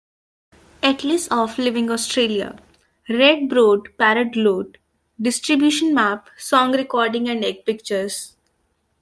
Atlas 0.81 1.27
of 1.27 1.59
Living 1.59 1.91
Australia: 1.91 2.57
Red-browed 3.07 3.95
Pardalote, 3.99 4.77
distribution 5.21 5.93
map, 5.93 6.27
song 6.39 6.71
recording 6.71 7.29
and 7.29 7.45
egg 7.45 7.67
pictures. 7.67 8.35